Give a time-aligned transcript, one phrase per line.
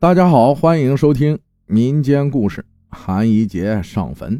[0.00, 4.34] 大家好，欢迎收听民间故事《韩一杰上坟》。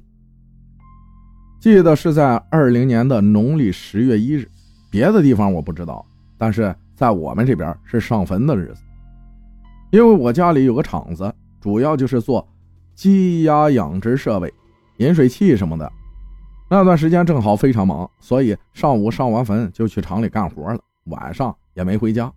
[1.60, 4.48] 记得是在二零年的农历十月一日，
[4.90, 6.02] 别的地方我不知道，
[6.38, 8.80] 但是在我们这边是上坟的日子。
[9.90, 11.30] 因为我家里有个厂子，
[11.60, 12.48] 主要就是做
[12.94, 14.50] 鸡鸭养殖设备、
[14.96, 15.92] 饮水器什么的。
[16.70, 22.32] 那段时间正好非常忙，所以上午上完坟就去厂里干活了，晚上也没回家，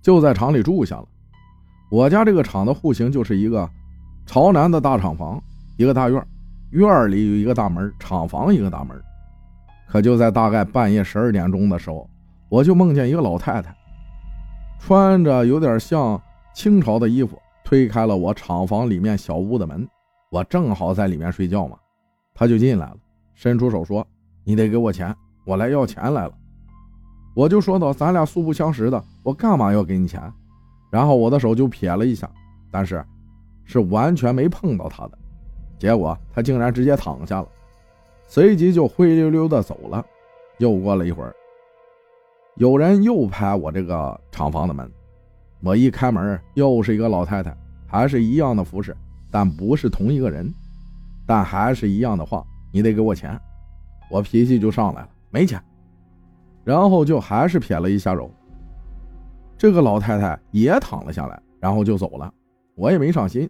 [0.00, 1.06] 就在厂里住下了。
[1.88, 3.68] 我家这个厂的户型就是一个
[4.26, 5.40] 朝南的大厂房，
[5.76, 6.26] 一个大院，
[6.70, 9.00] 院里有一个大门，厂房一个大门。
[9.88, 12.10] 可就在大概半夜十二点钟的时候，
[12.48, 13.72] 我就梦见一个老太太，
[14.80, 16.20] 穿着有点像
[16.54, 19.88] 清朝的衣服，推开了我厂房里面小屋的门。
[20.30, 21.78] 我正好在里面睡觉嘛，
[22.34, 22.96] 她就进来了，
[23.36, 24.04] 伸出手说
[24.42, 26.32] ：“你得给我钱，我来要钱来了。”
[27.36, 30.20] 我就说道：“咱俩素不相识的，我干嘛要给你钱？”
[30.96, 32.26] 然后我的手就撇了一下，
[32.70, 33.04] 但是
[33.66, 35.18] 是完全没碰到他的，
[35.78, 37.48] 结果他竟然直接躺下了，
[38.26, 40.02] 随即就灰溜溜的走了。
[40.56, 41.36] 又过了一会儿，
[42.54, 44.90] 有人又拍我这个厂房的门，
[45.60, 47.54] 我一开门，又是一个老太太，
[47.86, 48.96] 还是一样的服饰，
[49.30, 50.50] 但不是同一个人，
[51.26, 53.38] 但还是一样的话，你得给我钱。
[54.08, 55.62] 我脾气就上来了，没钱，
[56.64, 58.30] 然后就还是撇了一下手。
[59.58, 62.32] 这个老太太也躺了下来，然后就走了。
[62.74, 63.48] 我也没上心，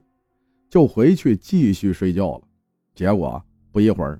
[0.71, 2.43] 就回去继续睡觉了。
[2.95, 4.17] 结果不一会儿，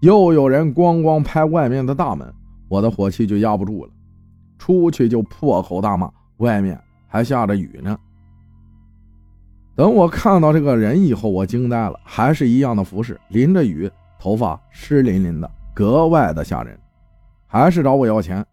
[0.00, 2.32] 又有人咣咣拍外面的大门，
[2.68, 3.92] 我的火气就压不住了，
[4.58, 6.10] 出去就破口大骂。
[6.38, 7.96] 外面还下着雨呢。
[9.76, 16.78] 等我看到这个人以后，我惊呆了，还是一样的服饰，淋着雨，头发湿淋淋的，格外的吓人。
[17.46, 18.44] 还是找我要钱，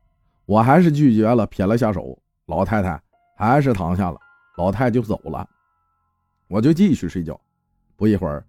[0.45, 2.17] 我还是拒绝了，撇了下手。
[2.47, 3.01] 老太太
[3.37, 4.17] 还是躺下了，
[4.57, 5.47] 老太就走了，
[6.47, 7.39] 我就继续睡觉。
[7.95, 8.45] 不一会儿，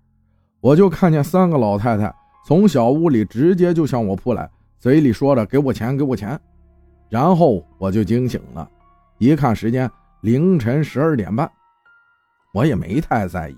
[0.61, 2.15] 我就看见三个老太太
[2.47, 6.39] 从小屋里直接就向我扑来，嘴里说着“给我钱，给我钱”。
[7.09, 8.69] 然后我就惊醒了，
[9.19, 9.91] 一看时间，
[10.23, 11.51] 凌晨十二点半，
[12.55, 13.57] 我也没太在意，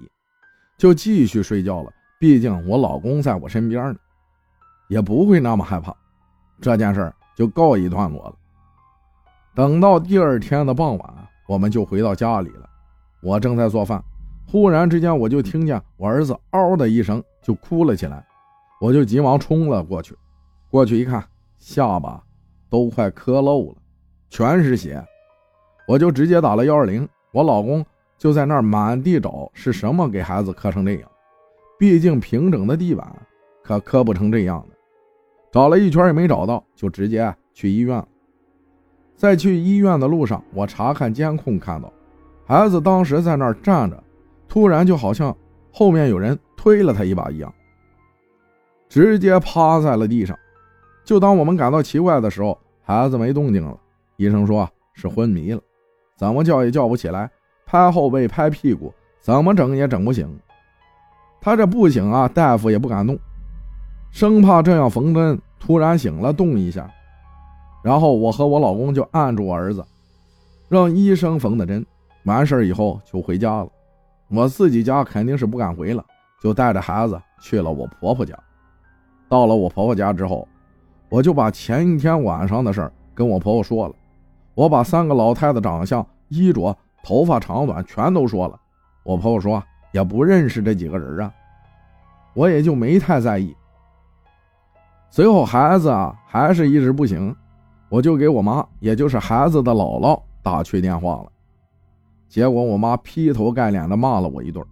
[0.77, 1.93] 就继续睡觉了。
[2.19, 3.97] 毕竟我老公在我身边呢，
[4.89, 5.95] 也不会那么害怕。
[6.61, 8.37] 这件事就告一段落了。
[9.55, 12.69] 等到第二天的傍晚，我们就回到家里了。
[13.23, 14.03] 我正在做饭，
[14.51, 18.27] 忽然之间我就听见我儿子嗷的一声就哭了起来，
[18.81, 20.17] 我就急忙冲了过去。
[20.69, 21.25] 过去一看，
[21.57, 22.21] 下巴
[22.69, 23.77] 都快磕漏了，
[24.29, 25.01] 全是血。
[25.87, 27.85] 我就直接打了幺二零，我老公
[28.19, 31.09] 就在那儿满地找是什么给孩子磕成这样。
[31.79, 33.07] 毕竟平整的地板
[33.63, 34.77] 可磕不成这样的。
[35.53, 38.09] 找了一圈也没找到，就直接去医院了。
[39.17, 41.93] 在去医院的路上，我查看监控，看到
[42.47, 44.03] 孩子当时在那儿站着，
[44.49, 45.35] 突然就好像
[45.73, 47.53] 后面有人推了他一把一样，
[48.89, 50.37] 直接趴在了地上。
[51.05, 53.79] 就当我们感到奇怪的时候，孩子没动静了。
[54.17, 55.61] 医生说是昏迷了，
[56.17, 57.31] 怎么叫也叫不起来，
[57.67, 60.29] 拍后背、拍屁股，怎么整也整不醒。
[61.41, 63.19] 他这不醒啊，大夫也不敢动，
[64.11, 66.91] 生怕这样缝针突然醒了动一下。
[67.85, 69.85] 然后我和我老公就按住我儿子，
[70.71, 71.85] 让医生缝的针。
[72.25, 73.69] 完事以后就回家了。
[74.29, 76.03] 我自己家肯定是不敢回了，
[76.41, 78.35] 就带着孩子去了我婆婆家。
[79.29, 80.49] 到了我婆婆家之后，
[81.11, 83.95] 我就把前一天晚上的事儿跟我婆婆说了。
[84.55, 88.59] 我把三个老太太长相、衣着、头发长短全都说了。
[89.03, 89.63] 我婆婆说
[89.93, 91.31] 也不认识这几个人啊，
[92.33, 93.55] 我也就没太在意。
[95.11, 97.37] 随后孩子啊还是一直不行。
[97.89, 101.31] 我就给我妈，也就是孩子的姥姥打去电话了，
[102.29, 104.65] 结果我妈劈头盖脸的骂了我一顿，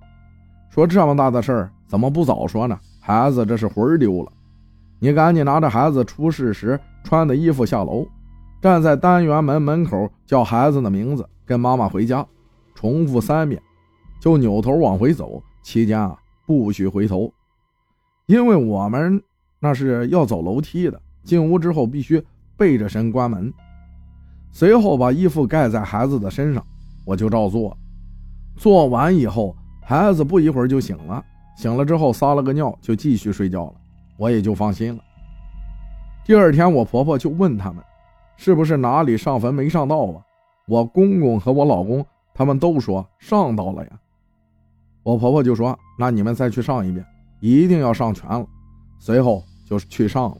[0.71, 2.79] 说这么大的事儿怎么不早说呢？
[3.01, 4.33] 孩子这是魂丢了，
[4.99, 8.07] 你赶紧拿着孩子出事时穿的衣服下楼，
[8.61, 12.27] 站在单元门门口叫孩子的名字，跟妈妈回家，
[12.75, 13.61] 重复三遍，
[14.21, 17.33] 就扭头往回走，期间啊不许回头，
[18.27, 19.23] 因为我们
[19.61, 22.25] 那是要走楼梯的，进屋之后必须。
[22.63, 23.53] 背着身关门，
[24.53, 26.65] 随后把衣服盖在孩子的身上，
[27.05, 27.77] 我就照做。
[28.55, 31.25] 做完以后，孩子不一会儿就醒了，
[31.57, 33.75] 醒了之后撒了个尿，就继续睡觉了，
[34.17, 35.03] 我也就放心了。
[36.25, 37.83] 第二天，我婆婆就问他们，
[38.37, 40.23] 是不是哪里上坟没上到啊？
[40.69, 43.91] 我公公和我老公他们都说上到了呀。
[45.03, 47.05] 我婆婆就说：“那你们再去上一遍，
[47.41, 48.47] 一定要上全了。”
[49.01, 50.37] 随后就去上了，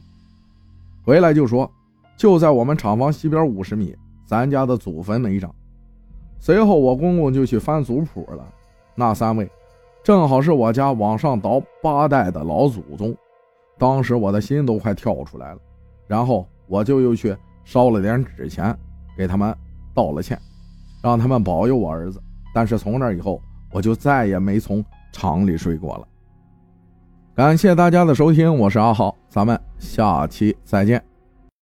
[1.03, 1.69] 回来就说。
[2.17, 5.53] 就在我们厂房西边五十米，咱家的祖坟没长。
[6.39, 8.45] 随后我公公就去翻族谱了，
[8.95, 9.51] 那三位
[10.03, 13.15] 正好是我家往上倒八代的老祖宗。
[13.79, 15.61] 当时我的心都快跳出来了，
[16.07, 18.77] 然后我就又去烧了点纸钱，
[19.17, 19.55] 给他们
[19.95, 20.39] 道了歉，
[21.03, 22.21] 让他们保佑我儿子。
[22.55, 23.41] 但是从那以后，
[23.73, 26.07] 我就再也没从厂里睡过了。
[27.35, 31.12] 感谢大家的收听，我是阿浩，咱们下期再见。